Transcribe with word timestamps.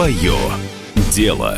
Свое 0.00 0.32
дело. 1.12 1.56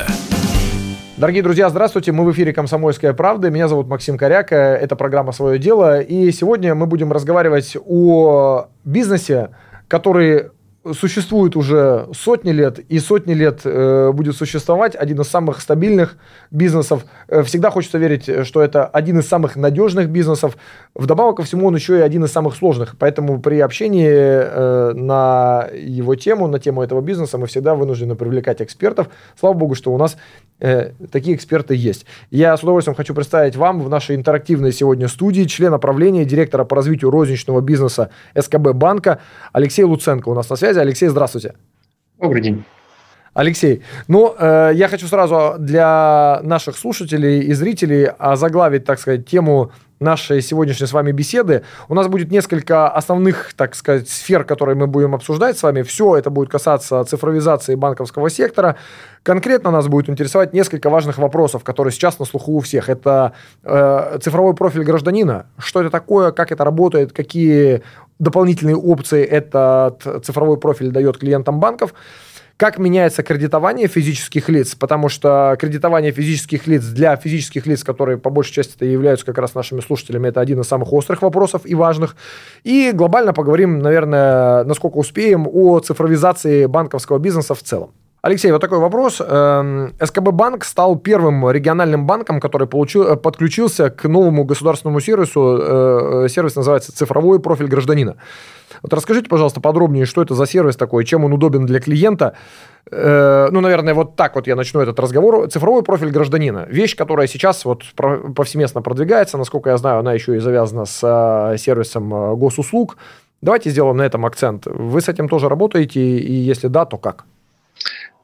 Дорогие 1.17 1.45
друзья, 1.45 1.71
здравствуйте. 1.71 2.11
Мы 2.11 2.25
в 2.25 2.33
эфире 2.33 2.53
«Комсомольская 2.53 3.13
правда». 3.13 3.51
Меня 3.53 3.69
зовут 3.69 3.87
Максим 3.87 4.19
Коряк. 4.19 4.51
Это 4.51 4.97
программа 4.97 5.31
«Свое 5.31 5.61
дело». 5.61 6.01
И 6.01 6.33
сегодня 6.33 6.75
мы 6.75 6.87
будем 6.87 7.13
разговаривать 7.13 7.77
о 7.87 8.67
бизнесе, 8.83 9.51
который 9.87 10.51
существует 10.93 11.57
уже 11.57 12.09
сотни 12.13 12.51
лет, 12.51 12.79
и 12.79 12.99
сотни 12.99 13.35
лет 13.35 13.61
э, 13.65 14.11
будет 14.13 14.37
существовать, 14.37 14.97
один 14.97 15.21
из 15.21 15.29
самых 15.29 15.61
стабильных 15.61 16.17
бизнесов. 16.51 17.05
Э, 17.29 17.43
всегда 17.43 17.71
хочется 17.71 17.99
верить, 17.99 18.47
что 18.47 18.61
это 18.61 18.87
один 18.87 19.21
из 19.21 19.29
самых 19.29 19.57
надежных 19.57 20.09
бизнесов. 20.09 20.57
Вдобавок 20.95 21.37
ко 21.37 21.43
всему, 21.45 21.69
он 21.69 21.77
еще 21.77 21.99
и 21.99 22.01
один 22.01 22.25
из 22.25 22.33
самых 22.33 22.57
сложных. 22.57 22.97
Поэтому 22.99 23.41
при 23.41 23.61
общении 23.61 24.09
э, 24.09 24.93
на 24.95 25.69
его 25.73 26.17
тему, 26.17 26.49
на 26.49 26.59
тему 26.59 26.83
этого 26.83 27.01
бизнеса, 27.01 27.39
мы 27.39 27.47
всегда 27.47 27.75
вынуждены 27.75 28.17
привлекать 28.17 28.61
экспертов. 28.61 29.09
Слава 29.39 29.55
богу, 29.55 29.77
что 29.77 29.93
у 29.93 29.99
нас 29.99 30.17
э, 30.59 30.91
такие 31.13 31.37
эксперты 31.37 31.77
есть. 31.77 32.07
Я 32.31 32.57
с 32.57 32.63
удовольствием 32.63 32.97
хочу 32.97 33.15
представить 33.15 33.55
вам 33.57 33.81
в 33.81 33.89
нашей 33.89 34.17
интерактивной 34.17 34.73
сегодня 34.73 35.07
студии 35.07 35.45
члена 35.45 35.79
правления, 35.79 36.25
директора 36.25 36.65
по 36.65 36.75
развитию 36.75 37.11
розничного 37.11 37.61
бизнеса 37.61 38.11
СКБ 38.37 38.73
банка 38.73 39.21
Алексей 39.53 39.85
Луценко 39.85 40.29
у 40.29 40.35
нас 40.35 40.51
на 40.51 40.57
связи 40.57 40.72
связи. 40.73 40.87
Алексей, 40.87 41.09
здравствуйте. 41.09 41.55
Добрый 42.19 42.43
день. 42.43 42.65
Алексей, 43.35 43.83
ну, 44.09 44.35
э, 44.39 44.73
я 44.75 44.89
хочу 44.89 45.07
сразу 45.07 45.55
для 45.59 46.41
наших 46.43 46.77
слушателей 46.77 47.41
и 47.41 47.55
зрителей 47.55 48.05
озаглавить, 48.19 48.85
так 48.85 49.01
сказать, 49.01 49.27
тему 49.27 49.73
нашей 50.03 50.43
сегодняшней 50.43 50.87
с 50.87 50.93
вами 50.93 51.13
беседы. 51.13 51.63
У 51.89 51.95
нас 51.95 52.09
будет 52.09 52.31
несколько 52.31 52.89
основных, 52.89 53.55
так 53.55 53.75
сказать, 53.75 54.09
сфер, 54.09 54.45
которые 54.45 54.77
мы 54.77 54.87
будем 54.87 55.15
обсуждать 55.15 55.59
с 55.59 55.63
вами. 55.63 55.83
Все 55.83 56.17
это 56.17 56.31
будет 56.31 56.51
касаться 56.51 57.05
цифровизации 57.05 57.75
банковского 57.75 58.31
сектора. 58.31 58.77
Конкретно 59.23 59.71
нас 59.71 59.89
будет 59.89 60.11
интересовать 60.11 60.53
несколько 60.53 60.91
важных 60.91 61.19
вопросов, 61.19 61.65
которые 61.65 61.93
сейчас 61.93 62.19
на 62.19 62.25
слуху 62.25 62.53
у 62.53 62.61
всех. 62.61 62.89
Это 62.89 63.33
э, 63.63 64.19
цифровой 64.21 64.55
профиль 64.55 64.85
гражданина. 64.85 65.47
Что 65.59 65.81
это 65.81 65.91
такое, 65.91 66.33
как 66.33 66.53
это 66.53 66.65
работает, 66.65 67.13
какие 67.13 67.83
дополнительные 68.19 68.77
опции 68.77 69.25
этот 69.25 70.25
цифровой 70.25 70.57
профиль 70.57 70.91
дает 70.91 71.19
клиентам 71.19 71.61
банков. 71.61 71.95
Как 72.63 72.79
меняется 72.79 73.25
кредитование 73.25 73.89
физических 73.89 74.49
лиц, 74.49 74.77
потому 74.77 75.09
что 75.09 75.57
кредитование 75.59 76.13
физических 76.13 76.69
лиц 76.69 76.85
для 76.85 77.17
физических 77.17 77.67
лиц, 77.67 77.83
которые 77.83 78.19
по 78.19 78.31
большей 78.31 78.53
части 78.53 78.77
это 78.77 78.85
являются 78.85 79.27
как 79.27 79.39
раз 79.39 79.57
нашими 79.57 79.81
слушателями, 79.81 80.29
это 80.29 80.41
один 80.41 80.61
из 80.61 80.69
самых 80.69 80.93
острых 80.93 81.23
вопросов 81.23 81.63
и 81.65 81.75
важных. 81.75 82.15
И 82.63 82.93
глобально 82.95 83.33
поговорим, 83.33 83.81
наверное, 83.81 84.63
насколько 84.63 84.99
успеем, 84.99 85.49
о 85.53 85.81
цифровизации 85.81 86.67
банковского 86.67 87.19
бизнеса 87.19 87.57
в 87.57 87.65
целом. 87.65 87.91
Алексей, 88.25 88.53
вот 88.53 88.61
такой 88.61 88.79
вопрос. 88.79 89.21
Эм, 89.21 89.95
СКБ 90.01 90.31
Банк 90.31 90.63
стал 90.65 90.95
первым 90.95 91.51
региональным 91.51 92.07
банком, 92.07 92.39
который 92.39 92.69
получил, 92.69 93.03
э, 93.03 93.17
подключился 93.17 93.91
к 93.91 94.09
новому 94.09 94.45
государственному 94.45 95.01
сервису. 95.01 95.59
Э, 95.61 96.29
сервис 96.29 96.55
называется 96.55 96.93
«Цифровой 96.93 97.41
профиль 97.41 97.67
гражданина». 97.67 98.15
Вот 98.81 98.95
расскажите, 98.95 99.29
пожалуйста, 99.29 99.61
подробнее, 99.61 100.07
что 100.07 100.23
это 100.23 100.37
за 100.37 100.47
сервис 100.47 100.77
такой, 100.77 101.05
чем 101.05 101.25
он 101.25 101.33
удобен 101.33 101.67
для 101.67 101.81
клиента. 101.81 102.37
Э, 102.93 103.49
ну, 103.51 103.61
наверное, 103.61 103.93
вот 103.93 104.15
так 104.15 104.37
вот 104.37 104.47
я 104.47 104.55
начну 104.55 104.81
этот 104.81 105.01
разговор. 105.01 105.51
Цифровой 105.51 105.83
профиль 105.83 106.13
гражданина. 106.13 106.65
Вещь, 106.69 106.95
которая 106.95 107.27
сейчас 107.27 107.65
вот 107.65 107.83
повсеместно 108.37 108.83
продвигается. 108.83 109.37
Насколько 109.37 109.71
я 109.71 109.79
знаю, 109.79 109.99
она 109.99 110.13
еще 110.13 110.37
и 110.37 110.39
завязана 110.39 110.85
с 110.85 111.57
сервисом 111.59 112.37
госуслуг. 112.37 112.99
Давайте 113.41 113.71
сделаем 113.71 113.97
на 113.97 114.03
этом 114.03 114.25
акцент. 114.25 114.67
Вы 114.67 115.01
с 115.01 115.09
этим 115.09 115.29
тоже 115.29 115.49
работаете? 115.49 116.01
И 116.01 116.33
если 116.33 116.69
да, 116.69 116.85
то 116.85 116.99
как? 116.99 117.25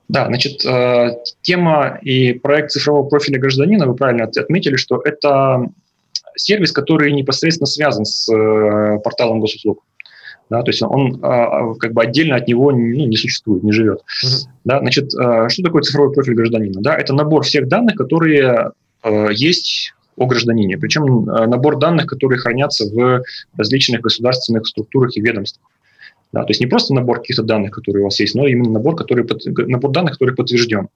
Да, 0.08 0.26
значит, 0.26 0.64
э, 0.64 1.18
тема 1.42 1.98
и 2.00 2.32
проект 2.32 2.70
цифрового 2.70 3.08
профиля 3.08 3.38
гражданина, 3.38 3.86
вы 3.86 3.94
правильно 3.94 4.24
отметили, 4.24 4.76
что 4.76 5.02
это 5.04 5.68
сервис, 6.34 6.72
который 6.72 7.12
непосредственно 7.12 7.66
связан 7.66 8.06
с 8.06 8.32
э, 8.32 8.98
порталом 9.04 9.40
госуслуг. 9.40 9.84
Да, 10.48 10.62
то 10.62 10.70
есть 10.70 10.80
он 10.82 11.20
а, 11.22 11.74
как 11.74 11.92
бы 11.92 12.00
отдельно 12.00 12.36
от 12.36 12.48
него 12.48 12.70
ну, 12.70 12.78
не 12.78 13.16
существует, 13.18 13.62
не 13.64 13.72
живет. 13.72 14.00
Uh-huh. 14.24 14.46
Да, 14.64 14.78
значит, 14.78 15.12
э, 15.12 15.48
что 15.50 15.62
такое 15.62 15.82
цифровой 15.82 16.14
профиль 16.14 16.32
гражданина? 16.32 16.80
Да, 16.80 16.94
это 16.96 17.12
набор 17.12 17.42
всех 17.42 17.68
данных, 17.68 17.96
которые 17.96 18.70
есть 19.30 19.92
о 20.16 20.26
гражданине. 20.26 20.78
Причем 20.78 21.26
набор 21.26 21.78
данных, 21.78 22.06
которые 22.06 22.38
хранятся 22.38 22.86
в 22.86 23.22
различных 23.58 24.00
государственных 24.00 24.66
структурах 24.66 25.16
и 25.16 25.20
ведомствах. 25.20 25.67
Да, 26.32 26.42
то 26.42 26.50
есть 26.50 26.60
не 26.60 26.66
просто 26.66 26.92
набор 26.92 27.20
каких-то 27.20 27.42
данных, 27.42 27.72
которые 27.72 28.02
у 28.02 28.04
вас 28.04 28.20
есть, 28.20 28.34
но 28.34 28.46
именно 28.46 28.70
набор, 28.70 28.96
который, 28.96 29.26
набор 29.66 29.90
данных, 29.92 30.14
который 30.14 30.34
подтвержден. 30.34 30.88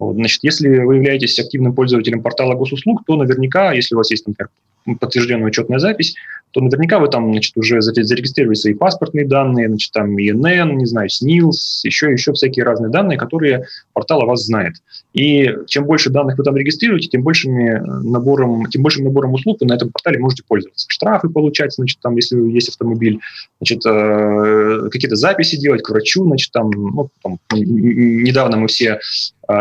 Вот, 0.00 0.14
значит, 0.14 0.42
если 0.42 0.68
вы 0.68 0.96
являетесь 0.96 1.38
активным 1.38 1.74
пользователем 1.74 2.22
портала 2.22 2.54
госуслуг, 2.54 3.04
то 3.06 3.16
наверняка, 3.16 3.72
если 3.72 3.94
у 3.94 3.98
вас 3.98 4.10
есть, 4.10 4.26
например, 4.26 4.50
подтвержденная 4.98 5.48
учетная 5.48 5.78
запись, 5.78 6.16
то 6.52 6.60
наверняка 6.60 6.98
вы 6.98 7.08
там, 7.08 7.32
значит, 7.32 7.56
уже 7.56 7.80
зарегистрировали 7.80 8.54
свои 8.54 8.74
паспортные 8.74 9.26
данные, 9.26 9.68
значит, 9.68 9.92
там 9.92 10.18
ИНН, 10.18 10.78
не 10.78 10.86
знаю, 10.86 11.08
СНИЛС, 11.08 11.84
еще, 11.84 12.10
еще 12.10 12.32
всякие 12.32 12.64
разные 12.64 12.90
данные, 12.90 13.18
которые 13.18 13.66
портал 13.92 14.22
о 14.22 14.26
вас 14.26 14.44
знает. 14.44 14.74
И 15.12 15.48
чем 15.68 15.84
больше 15.84 16.10
данных 16.10 16.38
вы 16.38 16.44
там 16.44 16.56
регистрируете, 16.56 17.08
тем 17.08 17.22
большим 17.22 17.54
набором, 18.10 18.66
тем 18.66 18.82
большим 18.82 19.04
набором 19.04 19.34
услуг 19.34 19.58
вы 19.60 19.66
на 19.68 19.74
этом 19.74 19.90
портале 19.90 20.18
можете 20.18 20.42
пользоваться. 20.46 20.86
Штрафы 20.88 21.28
получать, 21.28 21.72
значит, 21.72 22.00
там, 22.00 22.16
если 22.16 22.36
есть 22.50 22.68
автомобиль, 22.68 23.20
значит, 23.60 23.84
э, 23.86 24.88
какие-то 24.90 25.16
записи 25.16 25.56
делать 25.56 25.82
к 25.82 25.90
врачу, 25.90 26.24
значит, 26.24 26.50
там, 26.52 26.70
ну, 26.70 27.10
там, 27.22 27.38
недавно 27.52 28.56
мы 28.56 28.66
все 28.66 28.98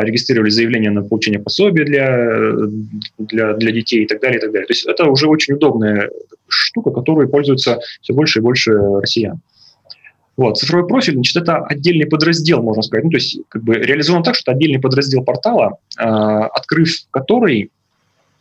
регистрировали 0.01 0.49
заявление 0.49 0.91
на 0.91 1.03
получение 1.03 1.41
пособия 1.41 1.85
для, 1.85 2.51
для, 3.17 3.53
для 3.53 3.71
детей 3.71 4.03
и 4.03 4.07
так 4.07 4.21
далее, 4.21 4.37
и 4.37 4.41
так 4.41 4.51
далее. 4.51 4.67
То 4.67 4.73
есть 4.73 4.85
это 4.85 5.05
уже 5.05 5.27
очень 5.27 5.55
удобная 5.55 6.09
штука, 6.47 6.91
которой 6.91 7.27
пользуются 7.27 7.79
все 8.01 8.13
больше 8.13 8.39
и 8.39 8.41
больше 8.41 8.73
россиян. 8.73 9.41
Вот. 10.37 10.57
Цифровой 10.57 10.87
профиль, 10.87 11.15
значит, 11.15 11.35
это 11.35 11.57
отдельный 11.57 12.05
подраздел, 12.05 12.61
можно 12.61 12.81
сказать. 12.81 13.03
Ну, 13.03 13.11
то 13.11 13.17
есть 13.17 13.39
как 13.49 13.61
бы 13.63 13.75
реализован 13.75 14.23
так, 14.23 14.35
что 14.35 14.51
это 14.51 14.57
отдельный 14.57 14.79
подраздел 14.79 15.23
портала, 15.23 15.77
э, 15.99 16.03
открыв 16.03 16.89
который, 17.11 17.71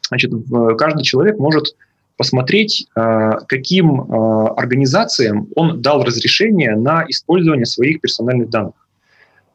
значит, 0.08 0.32
каждый 0.78 1.02
человек 1.02 1.38
может 1.38 1.74
посмотреть, 2.16 2.86
э, 2.94 3.30
каким 3.48 4.00
э, 4.00 4.46
организациям 4.56 5.48
он 5.56 5.82
дал 5.82 6.04
разрешение 6.04 6.76
на 6.76 7.04
использование 7.08 7.66
своих 7.66 8.00
персональных 8.00 8.48
данных 8.48 8.74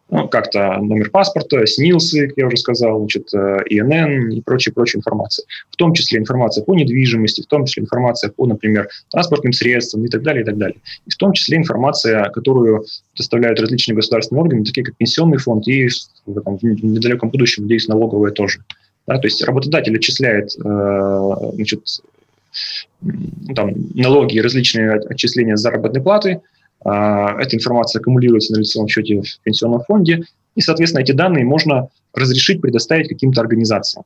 ну, 0.10 0.28
как-то 0.28 0.78
номер 0.80 1.10
паспорта, 1.10 1.66
СНИЛСы, 1.66 2.28
как 2.28 2.38
я 2.38 2.48
уже 2.48 2.58
сказал, 2.58 3.00
значит, 3.00 3.34
э, 3.34 3.64
ИНН 3.70 4.32
и 4.32 4.42
прочая-прочая 4.42 5.00
информация. 5.00 5.46
В 5.72 5.76
том 5.76 5.94
числе 5.94 6.20
информация 6.20 6.64
по 6.64 6.76
недвижимости, 6.76 7.42
в 7.42 7.48
том 7.48 7.66
числе 7.66 7.84
информация 7.84 8.30
по, 8.30 8.46
например, 8.46 8.90
транспортным 9.12 9.54
средствам 9.54 10.06
и 10.06 10.10
так 10.10 10.22
далее, 10.22 10.44
и 10.44 10.46
так 10.46 10.58
далее. 10.58 10.78
И 11.08 11.10
в 11.10 11.16
том 11.16 11.34
числе 11.34 11.58
информация, 11.58 12.26
которую 12.30 12.86
доставляют 13.18 13.60
различные 13.60 13.96
государственные 13.96 14.42
органы, 14.44 14.66
такие 14.66 14.84
как 14.84 14.96
Пенсионный 14.98 15.38
фонд 15.38 15.68
и 15.68 15.88
в, 15.88 16.42
там, 16.42 16.58
в 16.58 16.64
недалеком 16.64 17.30
будущем, 17.30 17.64
надеюсь, 17.64 17.88
налоговая 17.88 18.32
тоже. 18.32 18.60
Да, 19.08 19.18
то 19.18 19.28
есть 19.28 19.44
работодатель 19.44 19.96
отчисляет 19.96 20.56
э, 20.64 21.36
значит, 21.56 21.82
там, 23.56 23.74
налоги 23.96 24.36
и 24.36 24.42
различные 24.42 24.92
отчисления 24.94 25.56
заработной 25.56 26.02
платы, 26.02 26.42
эта 26.86 27.56
информация 27.56 28.00
аккумулируется 28.00 28.54
на 28.54 28.60
лицевом 28.60 28.88
счете 28.88 29.22
в 29.22 29.40
пенсионном 29.44 29.82
фонде, 29.88 30.24
и, 30.56 30.62
соответственно, 30.62 31.02
эти 31.02 31.12
данные 31.12 31.46
можно 31.46 31.88
разрешить 32.14 32.62
предоставить 32.62 33.10
каким-то 33.10 33.42
организациям. 33.42 34.06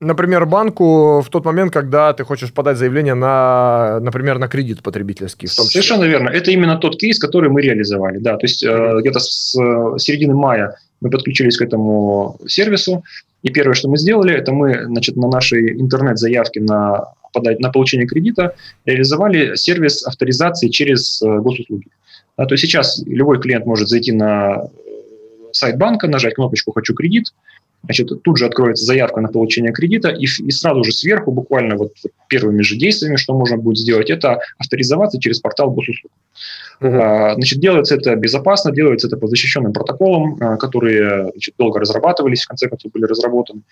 Например, 0.00 0.46
банку 0.46 1.20
в 1.20 1.28
тот 1.28 1.44
момент, 1.44 1.72
когда 1.72 2.14
ты 2.14 2.24
хочешь 2.24 2.52
подать 2.54 2.78
заявление 2.78 3.12
на, 3.12 4.00
например, 4.00 4.38
на 4.38 4.48
кредит 4.48 4.82
потребительский. 4.82 5.46
В 5.46 5.54
том 5.54 5.66
числе. 5.66 5.82
Совершенно 5.82 6.04
верно. 6.04 6.30
Это 6.30 6.50
именно 6.50 6.78
тот 6.78 6.96
кейс, 6.96 7.18
который 7.18 7.50
мы 7.50 7.60
реализовали. 7.60 8.16
Да, 8.16 8.38
то 8.38 8.46
есть 8.46 8.64
mm-hmm. 8.64 9.00
где-то 9.00 9.20
с 9.20 9.54
э, 9.60 9.98
середины 9.98 10.34
мая 10.34 10.76
мы 11.02 11.10
подключились 11.10 11.58
к 11.58 11.62
этому 11.62 12.38
сервису, 12.46 13.04
и 13.42 13.50
первое, 13.50 13.74
что 13.74 13.88
мы 13.88 13.98
сделали, 13.98 14.34
это 14.34 14.52
мы 14.52 14.84
значит, 14.84 15.16
на 15.16 15.28
нашей 15.28 15.78
интернет-заявке 15.78 16.60
на 16.60 17.12
подать 17.32 17.60
на 17.60 17.70
получение 17.70 18.06
кредита, 18.06 18.54
реализовали 18.84 19.56
сервис 19.56 20.06
авторизации 20.06 20.68
через 20.68 21.22
э, 21.22 21.38
госуслуги. 21.38 21.86
А, 22.36 22.46
то 22.46 22.54
есть 22.54 22.62
сейчас 22.62 23.02
любой 23.06 23.40
клиент 23.40 23.66
может 23.66 23.88
зайти 23.88 24.12
на 24.12 24.64
э, 24.64 24.68
сайт 25.52 25.78
банка, 25.78 26.08
нажать 26.08 26.34
кнопочку 26.34 26.72
«Хочу 26.72 26.94
кредит», 26.94 27.32
значит, 27.84 28.10
тут 28.22 28.38
же 28.38 28.46
откроется 28.46 28.84
заявка 28.84 29.20
на 29.20 29.28
получение 29.28 29.72
кредита, 29.72 30.08
и, 30.08 30.24
и 30.24 30.50
сразу 30.50 30.84
же 30.84 30.92
сверху, 30.92 31.32
буквально 31.32 31.76
вот 31.76 31.92
первыми 32.28 32.62
же 32.62 32.76
действиями, 32.76 33.16
что 33.16 33.34
можно 33.34 33.56
будет 33.56 33.78
сделать, 33.78 34.10
это 34.10 34.40
авторизоваться 34.58 35.20
через 35.20 35.40
портал 35.40 35.70
госуслуг. 35.70 36.12
Uh-huh. 36.80 37.34
Значит, 37.34 37.60
делается 37.60 37.96
это 37.96 38.16
безопасно, 38.16 38.72
делается 38.72 39.06
это 39.06 39.16
по 39.16 39.26
защищенным 39.26 39.72
протоколам, 39.72 40.36
а, 40.40 40.56
которые 40.56 41.30
значит, 41.32 41.54
долго 41.58 41.78
разрабатывались, 41.80 42.42
в 42.42 42.48
конце 42.48 42.68
концов 42.68 42.92
были 42.92 43.04
разработаны. 43.04 43.62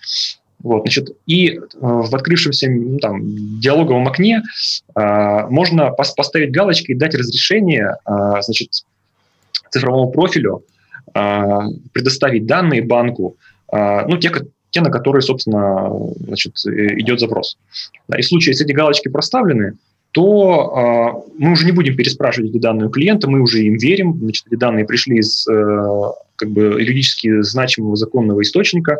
Вот, 0.62 0.82
значит, 0.82 1.10
и 1.26 1.50
э, 1.50 1.60
в 1.80 2.14
открывшемся 2.14 2.68
ну, 2.68 2.98
там, 2.98 3.20
диалоговом 3.60 4.08
окне 4.08 4.42
э, 4.94 5.46
можно 5.48 5.94
пос- 5.96 6.14
поставить 6.16 6.50
галочки 6.50 6.92
и 6.92 6.94
дать 6.94 7.14
разрешение 7.14 7.96
э, 8.04 8.42
значит, 8.42 8.84
цифровому 9.70 10.10
профилю 10.10 10.62
предоставить 11.92 12.46
данные 12.46 12.82
банку, 12.82 13.36
ну, 13.72 14.18
те, 14.18 14.30
те, 14.70 14.80
на 14.82 14.90
которые, 14.90 15.22
собственно, 15.22 15.90
значит, 16.20 16.54
идет 16.66 17.18
запрос. 17.18 17.56
И 18.14 18.20
в 18.20 18.26
случае, 18.26 18.52
если 18.52 18.66
эти 18.66 18.72
галочки 18.72 19.08
проставлены, 19.08 19.78
то 20.12 21.22
э, 21.26 21.32
мы 21.38 21.52
уже 21.52 21.66
не 21.66 21.72
будем 21.72 21.96
переспрашивать 21.96 22.50
эти 22.50 22.58
данные 22.58 22.88
у 22.88 22.90
клиента, 22.90 23.28
мы 23.28 23.40
уже 23.40 23.62
им 23.62 23.76
верим, 23.76 24.18
значит, 24.18 24.46
эти 24.46 24.56
данные 24.56 24.86
пришли 24.86 25.18
из 25.18 25.46
э, 25.46 26.02
как 26.36 26.50
бы 26.50 26.62
юридически 26.80 27.42
значимого 27.42 27.96
законного 27.96 28.42
источника, 28.42 28.98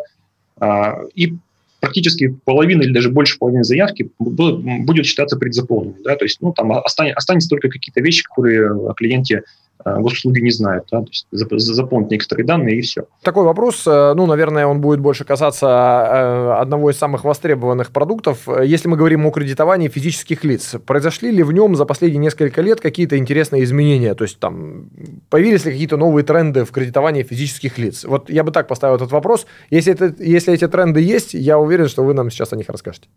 э, 0.61 0.67
и 1.15 1.35
практически 1.79 2.35
половина 2.45 2.81
или 2.81 2.93
даже 2.93 3.09
больше 3.09 3.37
половины 3.37 3.63
заявки 3.63 4.09
будет 4.19 5.05
считаться 5.05 5.37
предзаполненной. 5.37 6.03
Да? 6.03 6.15
То 6.15 6.25
есть 6.25 6.39
ну, 6.41 6.53
там 6.53 6.71
останется, 6.71 7.17
останется 7.17 7.49
только 7.49 7.69
какие-то 7.69 8.01
вещи, 8.01 8.23
которые 8.23 8.71
о 8.71 8.93
клиенте 8.93 9.37
Э, 9.37 9.68
госуслуги 9.85 10.41
не 10.41 10.51
знают, 10.51 10.85
да, 10.91 11.01
то 11.01 11.07
есть 11.09 11.27
заполнить 11.31 12.11
некоторые 12.11 12.45
данные 12.45 12.77
и 12.77 12.81
все. 12.81 13.05
Такой 13.23 13.45
вопрос, 13.45 13.87
э, 13.87 14.13
ну, 14.13 14.25
наверное, 14.25 14.67
он 14.67 14.81
будет 14.81 14.99
больше 14.99 15.23
касаться 15.23 15.67
э, 15.67 16.61
одного 16.61 16.89
из 16.91 16.97
самых 16.97 17.23
востребованных 17.23 17.91
продуктов. 17.91 18.47
Если 18.63 18.87
мы 18.89 18.97
говорим 18.97 19.25
о 19.25 19.31
кредитовании 19.31 19.87
физических 19.87 20.43
лиц, 20.43 20.75
произошли 20.85 21.31
ли 21.31 21.43
в 21.43 21.51
нем 21.51 21.75
за 21.75 21.85
последние 21.85 22.19
несколько 22.19 22.61
лет 22.61 22.81
какие-то 22.81 23.17
интересные 23.17 23.63
изменения? 23.63 24.15
То 24.15 24.25
есть 24.25 24.39
там 24.39 24.89
появились 25.29 25.65
ли 25.65 25.71
какие-то 25.71 25.97
новые 25.97 26.25
тренды 26.25 26.65
в 26.65 26.71
кредитовании 26.71 27.23
физических 27.23 27.77
лиц? 27.77 28.03
Вот 28.03 28.29
я 28.29 28.43
бы 28.43 28.51
так 28.51 28.67
поставил 28.67 28.95
этот 28.95 29.11
вопрос. 29.11 29.45
Если, 29.69 29.93
это, 29.93 30.13
если 30.19 30.53
эти 30.53 30.67
тренды 30.67 30.99
есть, 31.01 31.33
я 31.33 31.57
уверен, 31.57 31.87
что 31.87 32.03
вы 32.03 32.13
нам 32.13 32.29
сейчас 32.29 32.51
о 32.51 32.57
них 32.57 32.67
расскажете. 32.67 33.07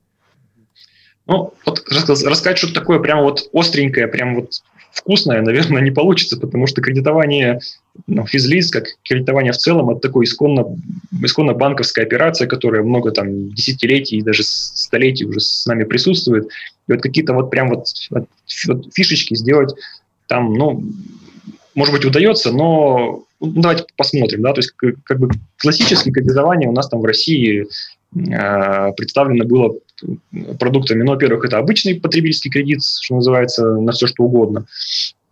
Ну, 1.27 1.55
вот 1.65 1.83
рассказать 1.89 2.59
что-то 2.59 2.75
такое 2.75 2.99
прямо 2.99 3.23
вот 3.23 3.49
остренькое, 3.53 4.09
прямо 4.09 4.41
вот 4.41 4.63
вкусное, 4.93 5.43
наверное, 5.43 5.83
не 5.83 5.91
получится, 5.91 6.39
потому 6.39 6.67
что 6.67 6.83
кредитование 6.83 7.61
ну, 8.07 8.27
физлиц, 8.27 8.71
как 8.71 8.85
кредитование 9.05 9.53
в 9.53 9.59
целом, 9.59 9.91
это 9.91 10.01
такой 10.01 10.25
исконно, 10.25 10.77
исконно 11.23 11.55
банковская 11.55 12.03
операция, 12.03 12.47
которая 12.47 12.83
много 12.83 13.11
там 13.11 13.51
десятилетий 13.51 14.19
и 14.19 14.23
даже 14.23 14.43
столетий 14.45 15.25
уже 15.25 15.41
с 15.41 15.67
нами 15.67 15.85
присутствует. 15.85 16.47
И 16.89 16.93
вот 16.93 17.03
какие-то 17.03 17.33
вот 17.35 17.51
прям 17.51 17.71
вот, 17.71 17.87
вот, 18.11 18.95
фишечки 18.95 19.35
сделать 19.35 19.75
там, 20.27 20.55
ну, 20.55 20.85
может 21.75 21.95
быть, 21.95 22.05
удается, 22.05 22.53
но 22.53 23.25
ну, 23.41 23.53
давайте 23.61 23.85
посмотрим, 23.97 24.43
да, 24.43 24.53
то 24.53 24.61
есть 24.61 24.71
как, 24.73 24.95
как 25.05 25.19
бы 25.19 25.29
классическое 25.59 26.13
кредитование 26.13 26.69
у 26.69 26.73
нас 26.73 26.89
там 26.89 27.01
в 27.01 27.05
России 27.05 27.67
э, 28.15 28.93
представлено 28.97 29.45
было 29.45 29.75
продуктами. 30.59 31.03
Ну, 31.03 31.13
во-первых, 31.13 31.45
это 31.45 31.59
обычный 31.59 32.01
потребительский 32.01 32.51
кредит, 32.51 32.83
что 32.85 33.17
называется, 33.17 33.67
на 33.77 33.93
все 33.93 34.07
что 34.07 34.25
угодно. 34.25 34.67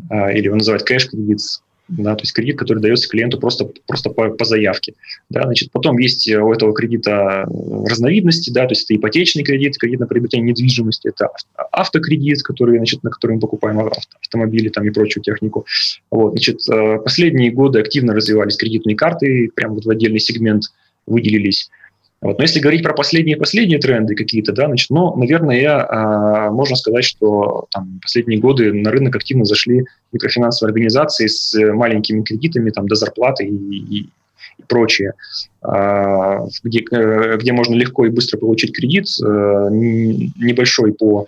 А, 0.08 0.32
или 0.32 0.46
его 0.46 0.56
называют 0.56 0.84
кэш-кредит. 0.84 1.40
Да, 1.88 2.14
то 2.14 2.22
есть 2.22 2.32
кредит, 2.32 2.56
который 2.56 2.78
дается 2.78 3.08
клиенту 3.08 3.38
просто, 3.40 3.68
просто 3.86 4.10
по, 4.10 4.30
по 4.30 4.44
заявке. 4.44 4.94
Да, 5.28 5.42
значит, 5.42 5.72
потом 5.72 5.98
есть 5.98 6.30
у 6.30 6.52
этого 6.52 6.72
кредита 6.72 7.44
разновидности, 7.84 8.50
да, 8.50 8.66
то 8.66 8.72
есть 8.72 8.84
это 8.84 8.94
ипотечный 8.96 9.42
кредит, 9.42 9.76
кредит 9.76 9.98
на 9.98 10.06
приобретение 10.06 10.52
недвижимости, 10.52 11.08
это 11.08 11.30
автокредит, 11.72 12.44
который, 12.44 12.76
значит, 12.76 13.02
на 13.02 13.10
который 13.10 13.32
мы 13.32 13.40
покупаем 13.40 13.80
авто, 13.80 13.98
автомобили 14.20 14.68
там, 14.68 14.86
и 14.86 14.90
прочую 14.90 15.24
технику. 15.24 15.66
Вот, 16.12 16.30
значит, 16.30 16.60
э, 16.70 16.98
последние 16.98 17.50
годы 17.50 17.80
активно 17.80 18.14
развивались 18.14 18.56
кредитные 18.56 18.94
карты, 18.94 19.50
прямо 19.52 19.74
вот 19.74 19.84
в 19.84 19.90
отдельный 19.90 20.20
сегмент 20.20 20.66
выделились. 21.06 21.70
Вот. 22.22 22.36
Но 22.36 22.44
если 22.44 22.60
говорить 22.60 22.82
про 22.82 22.92
последние-последние 22.92 23.78
тренды 23.78 24.14
какие-то, 24.14 24.52
да, 24.52 24.66
значит, 24.66 24.90
ну, 24.90 25.16
наверное, 25.16 25.58
я, 25.58 25.86
а, 25.88 26.50
можно 26.50 26.76
сказать, 26.76 27.04
что 27.04 27.66
там, 27.70 27.98
последние 28.02 28.38
годы 28.38 28.72
на 28.74 28.90
рынок 28.90 29.16
активно 29.16 29.46
зашли 29.46 29.84
микрофинансовые 30.12 30.72
организации 30.72 31.28
с 31.28 31.54
маленькими 31.72 32.22
кредитами 32.22 32.70
там, 32.70 32.86
до 32.88 32.94
зарплаты 32.94 33.46
и, 33.46 33.54
и, 33.54 34.00
и 34.02 34.08
прочее, 34.68 35.14
а, 35.62 36.46
где, 36.62 36.84
э, 36.90 37.38
где 37.38 37.52
можно 37.52 37.74
легко 37.74 38.04
и 38.04 38.10
быстро 38.10 38.36
получить 38.36 38.76
кредит, 38.76 39.06
а, 39.24 39.68
небольшой 39.70 40.92
по, 40.92 41.26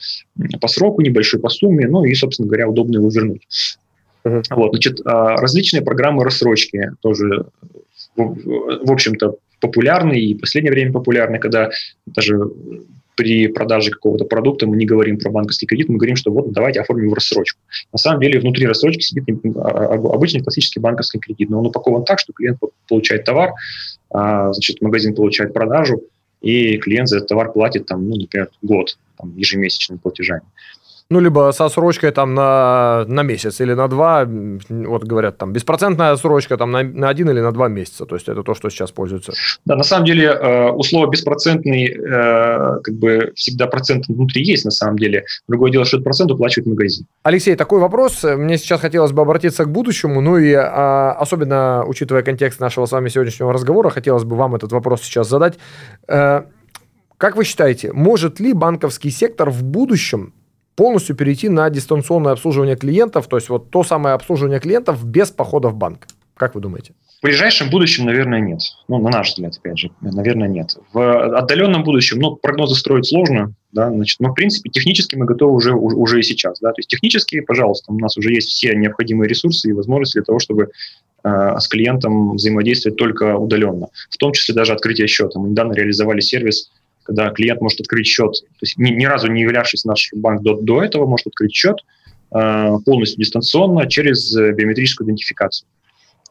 по 0.60 0.68
сроку, 0.68 1.00
небольшой 1.00 1.40
по 1.40 1.48
сумме, 1.48 1.88
ну 1.88 2.04
и, 2.04 2.14
собственно 2.14 2.48
говоря, 2.48 2.68
удобно 2.68 2.98
его 2.98 3.08
вернуть. 3.08 3.46
Uh-huh. 4.24 4.42
Вот, 4.50 4.72
значит, 4.72 5.00
а, 5.06 5.36
различные 5.36 5.82
программы 5.82 6.22
рассрочки 6.22 6.90
тоже, 7.00 7.46
в 8.14 8.92
общем-то, 8.92 9.36
популярны 9.62 10.14
и 10.18 10.34
в 10.34 10.40
последнее 10.40 10.72
время 10.72 10.92
популярны, 10.92 11.38
когда 11.38 11.70
даже 12.04 12.38
при 13.14 13.46
продаже 13.46 13.90
какого-то 13.90 14.24
продукта 14.24 14.66
мы 14.66 14.76
не 14.76 14.86
говорим 14.86 15.18
про 15.18 15.30
банковский 15.30 15.66
кредит, 15.66 15.88
мы 15.88 15.96
говорим, 15.96 16.16
что 16.16 16.32
вот 16.32 16.52
давайте 16.52 16.80
оформим 16.80 17.10
в 17.10 17.14
рассрочку. 17.14 17.60
На 17.92 17.98
самом 17.98 18.20
деле 18.20 18.40
внутри 18.40 18.66
рассрочки 18.66 19.02
сидит 19.02 19.24
а, 19.56 19.94
обычный 19.94 20.42
классический 20.42 20.80
банковский 20.80 21.18
кредит, 21.18 21.48
но 21.50 21.60
он 21.60 21.66
упакован 21.66 22.04
так, 22.04 22.18
что 22.18 22.32
клиент 22.32 22.58
получает 22.88 23.24
товар, 23.24 23.52
а, 24.10 24.52
значит, 24.52 24.82
магазин 24.82 25.14
получает 25.14 25.52
продажу, 25.52 26.02
и 26.40 26.76
клиент 26.78 27.08
за 27.08 27.18
этот 27.18 27.28
товар 27.28 27.52
платит, 27.52 27.86
там, 27.86 28.08
ну, 28.08 28.16
например, 28.16 28.48
год 28.62 28.98
там, 29.16 29.36
ежемесячными 29.36 29.98
платежами 29.98 30.42
ну, 31.12 31.20
либо 31.20 31.52
со 31.52 31.68
срочкой 31.68 32.10
там 32.10 32.34
на, 32.34 33.04
на 33.06 33.22
месяц 33.22 33.60
или 33.60 33.74
на 33.74 33.86
два, 33.88 34.26
вот 34.68 35.04
говорят, 35.04 35.36
там, 35.36 35.52
беспроцентная 35.52 36.16
срочка 36.16 36.56
там 36.56 36.72
на, 36.72 36.82
на 36.82 37.08
один 37.08 37.28
или 37.30 37.40
на 37.40 37.52
два 37.52 37.68
месяца, 37.68 38.06
то 38.06 38.16
есть 38.16 38.28
это 38.28 38.42
то, 38.42 38.54
что 38.54 38.70
сейчас 38.70 38.90
пользуется. 38.90 39.32
Да, 39.66 39.76
на 39.76 39.82
самом 39.82 40.06
деле 40.06 40.24
э, 40.24 40.70
условие 40.70 41.10
беспроцентный, 41.10 41.86
э, 41.86 42.80
как 42.82 42.94
бы 42.94 43.32
всегда 43.34 43.66
процент 43.66 44.08
внутри 44.08 44.42
есть 44.42 44.64
на 44.64 44.70
самом 44.70 44.98
деле. 44.98 45.24
Другое 45.48 45.70
дело, 45.70 45.84
что 45.84 45.98
этот 45.98 46.04
процент 46.04 46.30
уплачивает 46.30 46.66
магазин. 46.66 47.06
Алексей, 47.22 47.54
такой 47.56 47.80
вопрос. 47.80 48.24
Мне 48.24 48.56
сейчас 48.56 48.80
хотелось 48.80 49.12
бы 49.12 49.20
обратиться 49.20 49.64
к 49.64 49.70
будущему, 49.70 50.22
ну 50.22 50.38
и 50.38 50.52
а, 50.54 51.12
особенно 51.12 51.84
учитывая 51.86 52.22
контекст 52.22 52.58
нашего 52.58 52.86
с 52.86 52.92
вами 52.92 53.10
сегодняшнего 53.10 53.52
разговора, 53.52 53.90
хотелось 53.90 54.24
бы 54.24 54.36
вам 54.36 54.54
этот 54.54 54.72
вопрос 54.72 55.02
сейчас 55.02 55.28
задать. 55.28 55.58
Э, 56.08 56.44
как 57.18 57.36
вы 57.36 57.44
считаете, 57.44 57.92
может 57.92 58.40
ли 58.40 58.52
банковский 58.52 59.10
сектор 59.10 59.50
в 59.50 59.62
будущем 59.62 60.32
полностью 60.76 61.16
перейти 61.16 61.48
на 61.48 61.68
дистанционное 61.70 62.32
обслуживание 62.32 62.76
клиентов, 62.76 63.28
то 63.28 63.36
есть 63.36 63.48
вот 63.48 63.70
то 63.70 63.84
самое 63.84 64.14
обслуживание 64.14 64.60
клиентов 64.60 65.04
без 65.04 65.30
похода 65.30 65.68
в 65.68 65.76
банк. 65.76 66.06
Как 66.34 66.54
вы 66.54 66.60
думаете? 66.60 66.92
В 67.22 67.24
ближайшем 67.24 67.70
будущем, 67.70 68.04
наверное, 68.04 68.40
нет. 68.40 68.62
Ну, 68.88 68.98
на 68.98 69.08
наш 69.08 69.28
взгляд, 69.28 69.56
опять 69.56 69.78
же, 69.78 69.90
наверное, 70.00 70.48
нет. 70.48 70.76
В 70.92 71.36
отдаленном 71.38 71.84
будущем, 71.84 72.18
ну, 72.18 72.34
прогнозы 72.34 72.74
строить 72.74 73.06
сложно, 73.06 73.54
да, 73.70 73.90
значит, 73.90 74.18
но, 74.18 74.30
в 74.30 74.34
принципе, 74.34 74.70
технически 74.70 75.14
мы 75.14 75.24
готовы 75.24 75.54
уже, 75.54 75.72
уже 75.72 76.18
и 76.18 76.22
сейчас, 76.24 76.58
да, 76.58 76.70
то 76.72 76.80
есть 76.80 76.88
технически, 76.88 77.40
пожалуйста, 77.40 77.92
у 77.92 77.98
нас 77.98 78.16
уже 78.16 78.32
есть 78.32 78.48
все 78.48 78.74
необходимые 78.74 79.28
ресурсы 79.28 79.68
и 79.68 79.72
возможности 79.72 80.18
для 80.18 80.24
того, 80.24 80.40
чтобы 80.40 80.70
э, 81.22 81.56
с 81.60 81.68
клиентом 81.68 82.32
взаимодействовать 82.32 82.98
только 82.98 83.36
удаленно, 83.36 83.86
в 84.10 84.16
том 84.16 84.32
числе 84.32 84.56
даже 84.56 84.72
открытие 84.72 85.06
счета. 85.06 85.38
Мы 85.38 85.50
недавно 85.50 85.74
реализовали 85.74 86.18
сервис 86.18 86.72
когда 87.02 87.30
клиент 87.30 87.60
может 87.60 87.80
открыть 87.80 88.06
счет, 88.06 88.32
то 88.32 88.62
есть 88.62 88.78
ни, 88.78 88.90
ни 88.90 89.04
разу 89.04 89.28
не 89.28 89.42
являвшись 89.42 89.82
в 89.82 89.86
наш 89.86 90.10
банк 90.14 90.42
до, 90.42 90.60
до 90.60 90.82
этого, 90.82 91.06
может 91.06 91.26
открыть 91.26 91.54
счет 91.54 91.76
э, 92.34 92.76
полностью 92.84 93.18
дистанционно 93.18 93.88
через 93.88 94.34
э, 94.36 94.52
биометрическую 94.52 95.06
идентификацию. 95.06 95.66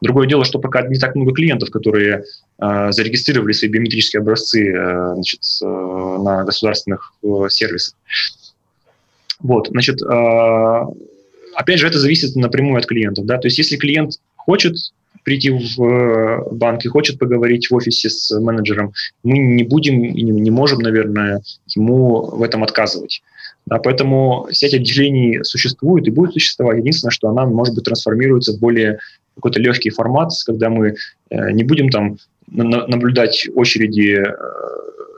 Другое 0.00 0.26
дело, 0.26 0.44
что 0.44 0.58
пока 0.58 0.82
не 0.82 0.98
так 0.98 1.14
много 1.14 1.32
клиентов, 1.32 1.70
которые 1.70 2.24
э, 2.60 2.92
зарегистрировали 2.92 3.52
свои 3.52 3.70
биометрические 3.70 4.20
образцы 4.20 4.68
э, 4.68 5.14
значит, 5.14 5.40
э, 5.62 5.66
на 5.66 6.44
государственных 6.44 7.12
э, 7.22 7.48
сервисах. 7.48 7.94
Вот, 9.38 9.68
значит, 9.68 10.02
э, 10.02 10.80
опять 11.54 11.78
же, 11.78 11.86
это 11.86 11.98
зависит 11.98 12.34
напрямую 12.34 12.78
от 12.78 12.86
клиентов. 12.86 13.26
Да? 13.26 13.38
То 13.38 13.46
есть, 13.46 13.58
если 13.58 13.76
клиент 13.76 14.14
хочет 14.34 14.74
прийти 15.22 15.50
в 15.50 15.82
э, 15.82 16.42
банк 16.52 16.84
и 16.84 16.88
хочет 16.88 17.18
поговорить 17.18 17.70
в 17.70 17.74
офисе 17.74 18.10
с 18.10 18.30
менеджером, 18.38 18.92
мы 19.22 19.38
не 19.38 19.64
будем 19.64 20.02
и 20.04 20.22
не, 20.22 20.50
можем, 20.50 20.80
наверное, 20.80 21.42
ему 21.74 22.22
в 22.22 22.42
этом 22.42 22.64
отказывать. 22.64 23.22
Да, 23.66 23.78
поэтому 23.78 24.48
сеть 24.50 24.74
отделений 24.74 25.44
существует 25.44 26.08
и 26.08 26.10
будет 26.10 26.32
существовать. 26.32 26.78
Единственное, 26.78 27.12
что 27.12 27.28
она, 27.28 27.46
может 27.46 27.74
быть, 27.74 27.84
трансформируется 27.84 28.52
в 28.52 28.58
более 28.58 28.98
какой-то 29.36 29.60
легкий 29.60 29.90
формат, 29.90 30.30
когда 30.44 30.68
мы 30.68 30.96
э, 31.30 31.50
не 31.52 31.62
будем 31.62 31.88
там 31.88 32.16
на, 32.48 32.86
наблюдать 32.88 33.48
очереди 33.54 34.24
э, 34.26 34.34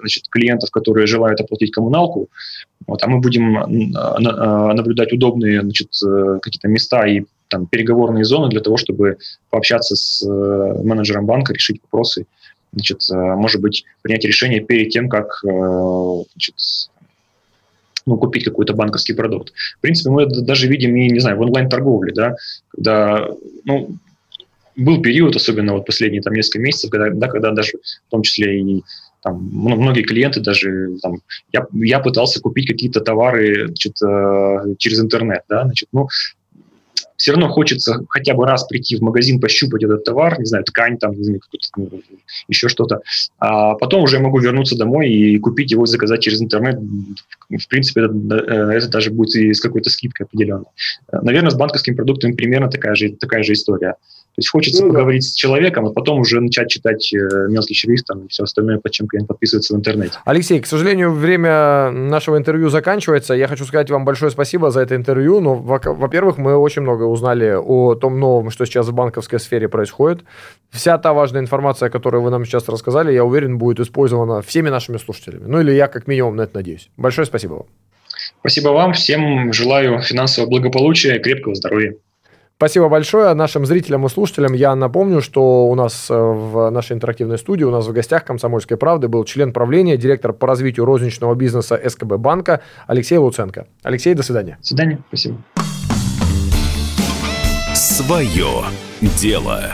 значит, 0.01 0.29
клиентов, 0.29 0.71
которые 0.71 1.07
желают 1.07 1.41
оплатить 1.41 1.73
коммуналку, 1.73 2.29
вот, 2.87 3.03
а 3.03 3.09
мы 3.09 3.21
будем 3.21 3.55
наблюдать 3.93 5.11
удобные 5.15 5.63
значит, 5.63 5.89
какие-то 6.43 6.69
места 6.69 7.07
и 7.07 7.25
там, 7.55 7.67
переговорные 7.67 8.25
зоны 8.25 8.49
для 8.49 8.61
того, 8.61 8.77
чтобы 8.77 9.19
пообщаться 9.49 9.95
с 9.95 10.27
э, 10.27 10.83
менеджером 10.83 11.25
банка, 11.25 11.53
решить 11.53 11.81
вопросы, 11.83 12.27
значит, 12.73 13.03
э, 13.13 13.15
может 13.15 13.61
быть, 13.61 13.85
принять 14.03 14.25
решение 14.25 14.59
перед 14.59 14.91
тем, 14.91 15.09
как 15.09 15.41
э, 15.45 16.25
значит, 16.33 16.57
ну, 18.07 18.17
купить 18.19 18.45
какой-то 18.45 18.75
банковский 18.75 19.13
продукт. 19.13 19.53
В 19.79 19.81
принципе, 19.83 20.11
мы 20.11 20.25
это 20.25 20.41
даже 20.41 20.67
видим 20.67 20.97
и, 20.97 21.09
не 21.11 21.21
знаю, 21.21 21.37
в 21.37 21.43
онлайн-торговле, 21.43 22.13
да, 22.13 22.35
когда, 22.75 23.29
ну, 23.65 23.97
был 24.75 25.01
период, 25.01 25.37
особенно 25.37 25.75
вот 25.75 25.87
последние 25.87 26.23
там 26.23 26.33
несколько 26.33 26.59
месяцев, 26.59 26.91
когда, 26.91 27.11
да, 27.11 27.29
когда 27.29 27.53
даже 27.53 27.75
в 28.09 28.11
том 28.11 28.23
числе 28.23 28.61
и 28.61 28.83
там, 29.23 29.49
многие 29.53 30.03
клиенты 30.03 30.41
даже, 30.41 30.97
там, 31.01 31.19
я, 31.53 31.65
я 31.73 32.01
пытался 32.01 32.41
купить 32.41 32.67
какие-то 32.67 33.01
товары 33.01 33.69
значит, 33.69 33.95
через 34.79 35.01
интернет, 35.01 35.45
да, 35.49 35.63
значит, 35.63 35.89
ну, 35.93 36.09
все 37.17 37.33
равно 37.33 37.49
хочется 37.49 38.05
хотя 38.09 38.35
бы 38.35 38.47
раз 38.47 38.65
прийти 38.65 38.97
в 38.97 39.03
магазин, 39.03 39.41
пощупать 39.41 39.85
этот 39.85 40.05
товар, 40.05 40.39
не 40.39 40.47
знаю, 40.47 40.65
ткань 40.65 40.99
там, 40.99 41.13
не 41.17 41.25
знаю, 41.25 41.41
ну, 41.77 41.91
еще 42.49 42.69
что-то. 42.69 43.01
А 43.39 43.75
потом 43.75 44.03
уже 44.03 44.19
могу 44.19 44.39
вернуться 44.39 44.77
домой 44.77 45.11
и 45.11 45.39
купить 45.39 45.71
его, 45.71 45.87
заказать 45.87 46.23
через 46.23 46.43
интернет. 46.43 46.79
В 47.49 47.69
принципе, 47.69 48.03
это, 48.03 48.15
э, 48.15 48.77
это 48.77 48.89
даже 48.89 49.11
будет 49.11 49.35
и 49.37 49.53
с 49.53 49.61
какой-то 49.61 49.91
скидкой 49.91 50.27
определенной. 50.27 50.67
Наверное, 51.13 51.51
с 51.51 51.55
банковскими 51.55 51.95
продуктами 51.95 52.33
примерно 52.33 52.69
такая 52.69 52.95
же, 52.95 53.11
такая 53.11 53.43
же 53.43 53.53
история. 53.53 53.97
То 54.35 54.41
есть 54.41 54.51
хочется 54.51 54.83
ну, 54.83 54.89
поговорить 54.89 55.23
да. 55.23 55.29
с 55.29 55.33
человеком, 55.33 55.87
а 55.87 55.93
потом 55.93 56.19
уже 56.19 56.41
начать 56.41 56.69
читать 56.69 57.13
э, 57.13 57.19
мелкий 57.49 57.75
шрифт 57.75 58.07
там, 58.07 58.27
и 58.27 58.29
все 58.29 58.43
остальное, 58.43 58.79
под 58.79 58.91
чем 58.91 59.07
клиент 59.07 59.29
подписывается 59.29 59.75
в 59.75 59.77
интернете. 59.77 60.19
Алексей, 60.25 60.59
к 60.61 60.67
сожалению, 60.67 61.13
время 61.13 61.93
нашего 61.93 62.37
интервью 62.37 62.69
заканчивается. 62.69 63.35
Я 63.35 63.47
хочу 63.47 63.65
сказать 63.65 63.91
вам 63.91 64.05
большое 64.05 64.33
спасибо 64.33 64.73
за 64.73 64.81
это 64.81 64.97
интервью. 64.97 65.39
Но, 65.39 65.55
во-первых, 65.55 66.37
мы 66.37 66.57
очень 66.57 66.83
много 66.83 67.05
узнали 67.05 67.55
о 67.57 67.95
том 67.95 68.19
новом, 68.19 68.51
что 68.51 68.67
сейчас 68.67 68.89
в 68.89 68.93
банковской 68.93 69.39
сфере 69.39 69.69
происходит. 69.69 70.25
Вся 70.71 70.99
та 70.99 71.13
важная 71.13 71.41
информация, 71.41 71.89
которую 71.89 72.23
вы 72.25 72.31
нам 72.31 72.45
сейчас 72.45 72.69
рассказали, 72.69 73.13
я 73.13 73.25
уверен, 73.25 73.57
будет 73.57 73.79
использована 73.79 74.43
всеми 74.43 74.69
нашими 74.69 74.97
слушателями. 74.97 75.45
Ну 75.47 75.61
или 75.61 75.71
я 75.71 75.87
как 75.87 76.09
минимум 76.09 76.35
на 76.35 76.43
это 76.43 76.57
надеюсь. 76.57 76.91
Большое 76.97 77.27
спасибо 77.27 77.53
вам. 77.55 77.67
Спасибо 78.41 78.71
вам. 78.71 78.93
Всем 78.95 79.53
желаю 79.53 80.01
финансового 80.01 80.51
благополучия 80.51 81.17
и 81.17 81.19
крепкого 81.21 81.55
здоровья. 81.55 81.95
Спасибо 82.57 82.89
большое 82.89 83.35
нашим 83.35 83.67
зрителям 83.67 84.07
и 84.07 84.09
слушателям. 84.09 84.53
Я 84.53 84.75
напомню, 84.77 85.21
что 85.21 85.67
у 85.67 85.75
нас 85.75 86.09
э, 86.09 86.15
в 86.15 86.71
нашей 86.71 86.93
интерактивной 86.93 87.37
студии, 87.37 87.65
у 87.65 87.71
нас 87.71 87.87
в 87.87 87.93
гостях 87.93 88.25
«Комсомольской 88.25 88.77
правды» 88.77 89.09
был 89.09 89.25
член 89.25 89.53
правления, 89.53 89.97
директор 89.97 90.33
по 90.33 90.47
развитию 90.47 90.87
розничного 90.87 91.35
бизнеса 91.35 91.81
СКБ 91.85 92.17
банка 92.17 92.61
Алексей 92.87 93.19
Луценко. 93.19 93.67
Алексей, 93.83 94.15
до 94.15 94.23
свидания. 94.23 94.57
До 94.61 94.67
свидания. 94.67 94.99
Спасибо. 95.09 95.39
Свое 97.75 98.65
дело. 99.01 99.73